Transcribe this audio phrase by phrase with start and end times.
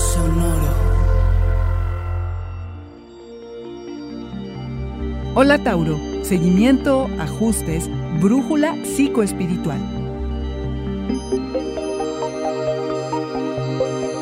[0.00, 0.72] Sonoro.
[5.34, 9.78] Hola Tauro, seguimiento, ajustes, brújula psicoespiritual.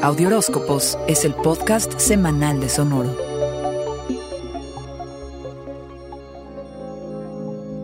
[0.03, 3.17] Audioróscopos es el podcast semanal de Sonoro.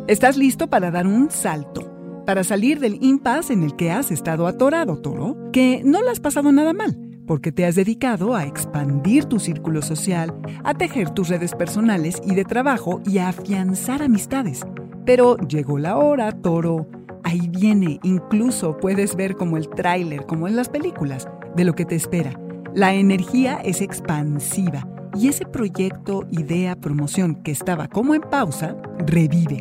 [0.09, 1.91] ¿Estás listo para dar un salto?
[2.27, 6.19] Para salir del impasse en el que has estado atorado, toro, que no lo has
[6.19, 11.29] pasado nada mal porque te has dedicado a expandir tu círculo social, a tejer tus
[11.29, 14.65] redes personales y de trabajo y a afianzar amistades.
[15.05, 16.87] Pero llegó la hora, toro.
[17.23, 21.85] Ahí viene, incluso puedes ver como el tráiler, como en las películas, de lo que
[21.85, 22.39] te espera.
[22.75, 29.61] La energía es expansiva y ese proyecto, idea, promoción que estaba como en pausa, revive.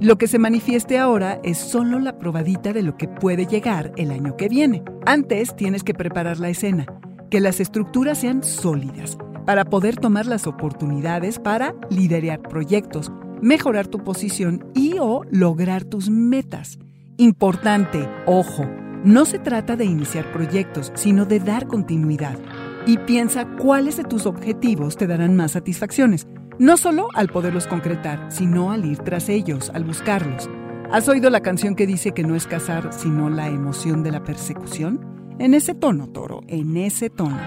[0.00, 4.12] Lo que se manifieste ahora es solo la probadita de lo que puede llegar el
[4.12, 4.84] año que viene.
[5.06, 6.86] Antes tienes que preparar la escena,
[7.30, 13.98] que las estructuras sean sólidas para poder tomar las oportunidades para liderar proyectos, mejorar tu
[13.98, 16.78] posición y o lograr tus metas.
[17.16, 18.64] Importante, ojo,
[19.04, 22.38] no se trata de iniciar proyectos, sino de dar continuidad.
[22.86, 26.26] Y piensa cuáles de tus objetivos te darán más satisfacciones
[26.58, 30.50] no solo al poderlos concretar, sino al ir tras ellos, al buscarlos.
[30.90, 34.24] ¿Has oído la canción que dice que no es cazar, sino la emoción de la
[34.24, 35.07] persecución?
[35.38, 37.38] En ese tono, toro, en ese tono.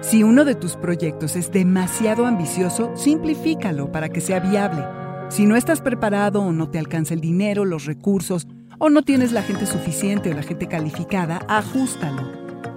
[0.00, 4.84] Si uno de tus proyectos es demasiado ambicioso, simplifícalo para que sea viable.
[5.28, 8.46] Si no estás preparado o no te alcanza el dinero, los recursos,
[8.78, 12.22] o no tienes la gente suficiente o la gente calificada, ajustalo.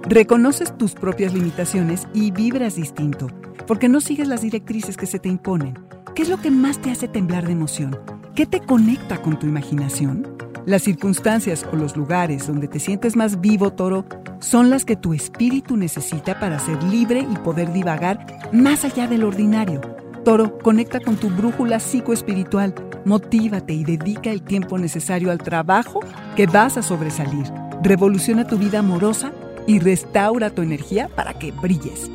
[0.02, 3.28] Reconoces tus propias limitaciones y vibras distinto
[3.66, 5.78] porque no sigues las directrices que se te imponen.
[6.14, 7.98] ¿Qué es lo que más te hace temblar de emoción?
[8.34, 10.31] ¿Qué te conecta con tu imaginación?
[10.64, 14.04] Las circunstancias o los lugares donde te sientes más vivo, toro,
[14.38, 19.24] son las que tu espíritu necesita para ser libre y poder divagar más allá del
[19.24, 19.80] ordinario.
[20.24, 22.74] Toro, conecta con tu brújula psicoespiritual,
[23.04, 25.98] motívate y dedica el tiempo necesario al trabajo
[26.36, 27.46] que vas a sobresalir.
[27.82, 29.32] Revoluciona tu vida amorosa
[29.66, 32.08] y restaura tu energía para que brilles.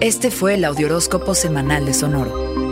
[0.00, 2.71] Este fue el Audioróscopo Semanal de Sonoro.